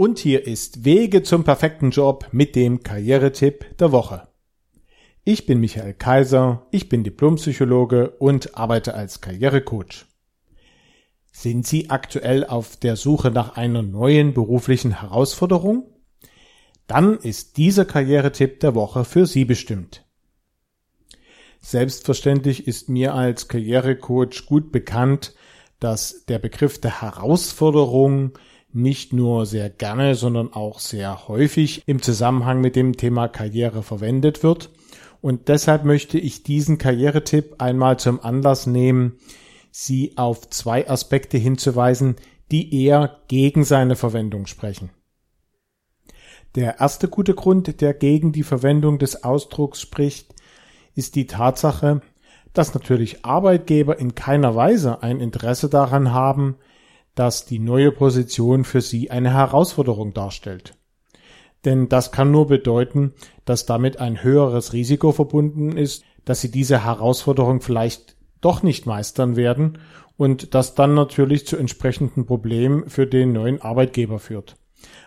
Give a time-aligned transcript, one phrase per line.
[0.00, 4.28] Und hier ist Wege zum perfekten Job mit dem Karrieretipp der Woche.
[5.24, 10.06] Ich bin Michael Kaiser, ich bin Diplompsychologe und arbeite als Karrierecoach.
[11.32, 15.84] Sind Sie aktuell auf der Suche nach einer neuen beruflichen Herausforderung?
[16.86, 20.06] Dann ist dieser Karrieretipp der Woche für Sie bestimmt.
[21.60, 25.34] Selbstverständlich ist mir als Karrierecoach gut bekannt,
[25.78, 28.32] dass der Begriff der Herausforderung
[28.72, 34.42] nicht nur sehr gerne, sondern auch sehr häufig im Zusammenhang mit dem Thema Karriere verwendet
[34.42, 34.70] wird.
[35.20, 39.18] Und deshalb möchte ich diesen Karrieretipp einmal zum Anlass nehmen,
[39.72, 42.16] Sie auf zwei Aspekte hinzuweisen,
[42.50, 44.90] die eher gegen seine Verwendung sprechen.
[46.56, 50.34] Der erste gute Grund, der gegen die Verwendung des Ausdrucks spricht,
[50.96, 52.02] ist die Tatsache,
[52.52, 56.56] dass natürlich Arbeitgeber in keiner Weise ein Interesse daran haben,
[57.14, 60.74] dass die neue Position für sie eine Herausforderung darstellt.
[61.64, 63.12] Denn das kann nur bedeuten,
[63.44, 69.36] dass damit ein höheres Risiko verbunden ist, dass sie diese Herausforderung vielleicht doch nicht meistern
[69.36, 69.78] werden
[70.16, 74.56] und das dann natürlich zu entsprechenden Problemen für den neuen Arbeitgeber führt.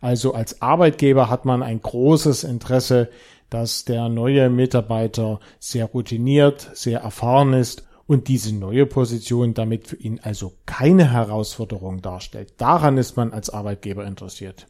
[0.00, 3.08] Also als Arbeitgeber hat man ein großes Interesse
[3.50, 9.96] dass der neue Mitarbeiter sehr routiniert, sehr erfahren ist und diese neue Position damit für
[9.96, 12.54] ihn also keine Herausforderung darstellt.
[12.58, 14.66] Daran ist man als Arbeitgeber interessiert.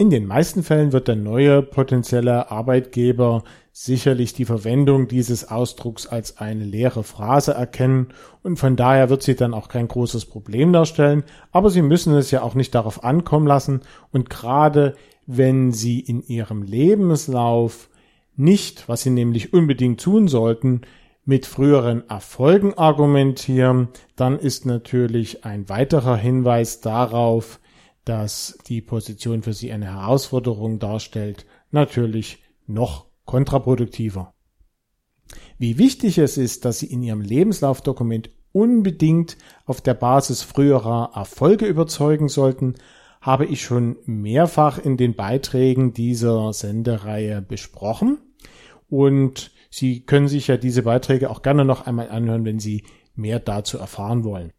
[0.00, 6.38] In den meisten Fällen wird der neue potenzielle Arbeitgeber sicherlich die Verwendung dieses Ausdrucks als
[6.38, 8.08] eine leere Phrase erkennen
[8.42, 12.30] und von daher wird sie dann auch kein großes Problem darstellen, aber Sie müssen es
[12.30, 17.90] ja auch nicht darauf ankommen lassen und gerade wenn sie in ihrem Lebenslauf
[18.36, 20.80] nicht, was sie nämlich unbedingt tun sollten,
[21.24, 27.60] mit früheren Erfolgen argumentieren, dann ist natürlich ein weiterer Hinweis darauf,
[28.04, 34.34] dass die Position für sie eine Herausforderung darstellt, natürlich noch kontraproduktiver.
[35.58, 41.66] Wie wichtig es ist, dass Sie in Ihrem Lebenslaufdokument unbedingt auf der Basis früherer Erfolge
[41.66, 42.74] überzeugen sollten,
[43.20, 48.18] habe ich schon mehrfach in den Beiträgen dieser Sendereihe besprochen.
[48.88, 53.38] Und Sie können sich ja diese Beiträge auch gerne noch einmal anhören, wenn Sie mehr
[53.38, 54.52] dazu erfahren wollen.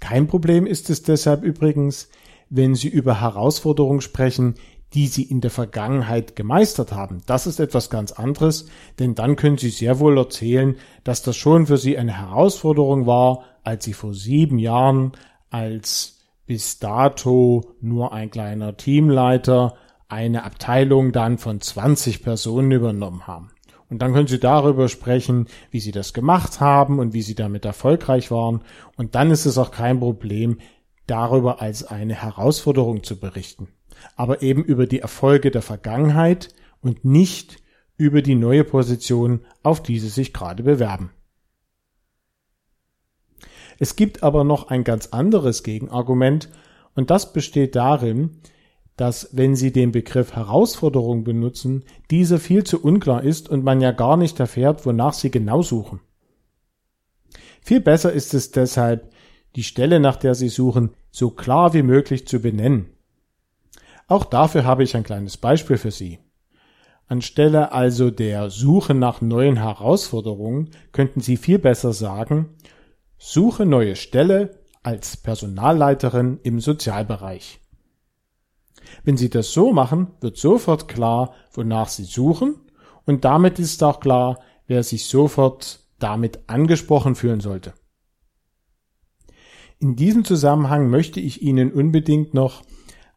[0.00, 2.10] Kein Problem ist es deshalb übrigens,
[2.50, 4.54] wenn Sie über Herausforderungen sprechen,
[4.92, 7.22] die Sie in der Vergangenheit gemeistert haben.
[7.26, 8.66] Das ist etwas ganz anderes,
[8.98, 13.44] denn dann können Sie sehr wohl erzählen, dass das schon für Sie eine Herausforderung war,
[13.62, 15.12] als Sie vor sieben Jahren
[15.50, 19.74] als bis dato nur ein kleiner Teamleiter
[20.14, 23.50] eine Abteilung dann von 20 Personen übernommen haben.
[23.90, 27.64] Und dann können Sie darüber sprechen, wie Sie das gemacht haben und wie Sie damit
[27.64, 28.62] erfolgreich waren.
[28.96, 30.58] Und dann ist es auch kein Problem,
[31.06, 33.68] darüber als eine Herausforderung zu berichten.
[34.16, 36.48] Aber eben über die Erfolge der Vergangenheit
[36.80, 37.62] und nicht
[37.96, 41.10] über die neue Position, auf die Sie sich gerade bewerben.
[43.78, 46.48] Es gibt aber noch ein ganz anderes Gegenargument
[46.94, 48.40] und das besteht darin,
[48.96, 53.92] dass wenn Sie den Begriff Herausforderung benutzen, dieser viel zu unklar ist und man ja
[53.92, 56.00] gar nicht erfährt, wonach Sie genau suchen.
[57.60, 59.10] Viel besser ist es deshalb,
[59.56, 62.90] die Stelle, nach der Sie suchen, so klar wie möglich zu benennen.
[64.06, 66.18] Auch dafür habe ich ein kleines Beispiel für Sie.
[67.06, 72.50] Anstelle also der Suche nach neuen Herausforderungen könnten Sie viel besser sagen,
[73.18, 77.60] Suche neue Stelle als Personalleiterin im Sozialbereich.
[79.02, 82.56] Wenn Sie das so machen, wird sofort klar, wonach Sie suchen
[83.04, 87.74] und damit ist auch klar, wer sich sofort damit angesprochen fühlen sollte.
[89.78, 92.62] In diesem Zusammenhang möchte ich Ihnen unbedingt noch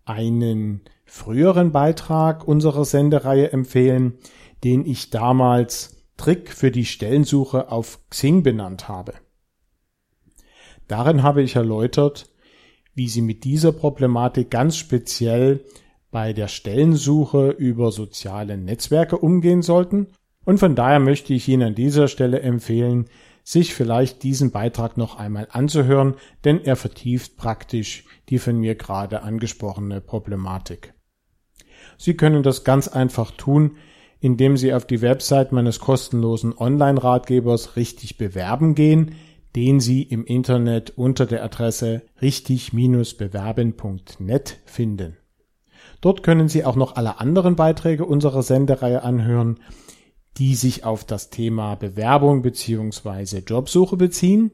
[0.06, 4.18] einen früheren Beitrag unserer Sendereihe empfehlen,
[4.64, 9.14] den ich damals Trick für die Stellensuche auf Xing benannt habe.
[10.88, 12.30] Darin habe ich erläutert,
[12.98, 15.64] wie Sie mit dieser Problematik ganz speziell
[16.10, 20.08] bei der Stellensuche über soziale Netzwerke umgehen sollten.
[20.46, 23.06] Und von daher möchte ich Ihnen an dieser Stelle empfehlen,
[23.44, 29.22] sich vielleicht diesen Beitrag noch einmal anzuhören, denn er vertieft praktisch die von mir gerade
[29.22, 30.96] angesprochene Problematik.
[32.00, 33.78] Sie können das ganz einfach tun,
[34.20, 39.14] indem Sie auf die Website meines kostenlosen Online-Ratgebers richtig bewerben gehen,
[39.58, 45.18] den Sie im Internet unter der Adresse richtig-bewerben.net finden.
[46.00, 49.60] Dort können Sie auch noch alle anderen Beiträge unserer Sendereihe anhören,
[50.38, 53.40] die sich auf das Thema Bewerbung bzw.
[53.40, 54.52] Jobsuche beziehen.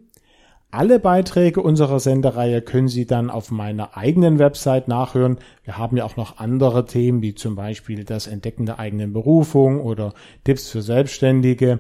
[0.73, 5.37] Alle Beiträge unserer Sendereihe können Sie dann auf meiner eigenen Website nachhören.
[5.63, 9.79] Wir haben ja auch noch andere Themen, wie zum Beispiel das Entdecken der eigenen Berufung
[9.79, 10.15] oder
[10.45, 11.79] Tipps für Selbstständige.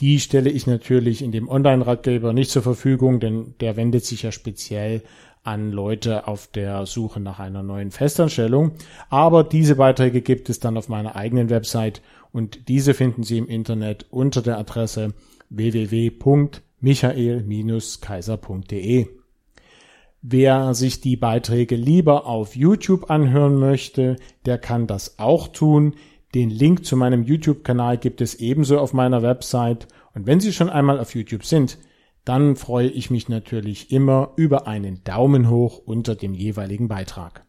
[0.00, 4.30] Die stelle ich natürlich in dem Online-Ratgeber nicht zur Verfügung, denn der wendet sich ja
[4.30, 5.00] speziell
[5.42, 8.72] an Leute auf der Suche nach einer neuen Festanstellung.
[9.08, 13.48] Aber diese Beiträge gibt es dann auf meiner eigenen Website und diese finden Sie im
[13.48, 15.14] Internet unter der Adresse
[15.48, 16.10] www
[16.84, 19.08] michael-kaiser.de.
[20.20, 24.16] Wer sich die Beiträge lieber auf YouTube anhören möchte,
[24.46, 25.94] der kann das auch tun.
[26.34, 29.88] Den Link zu meinem YouTube-Kanal gibt es ebenso auf meiner Website.
[30.14, 31.78] Und wenn Sie schon einmal auf YouTube sind,
[32.24, 37.44] dann freue ich mich natürlich immer über einen Daumen hoch unter dem jeweiligen Beitrag.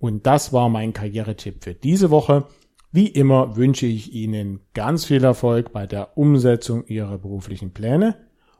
[0.00, 2.46] Und das war mein Karrieretipp für diese Woche.
[2.96, 8.14] Wie immer wünsche ich Ihnen ganz viel Erfolg bei der Umsetzung Ihrer beruflichen Pläne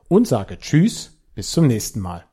[0.09, 2.25] und sage Tschüss, bis zum nächsten Mal.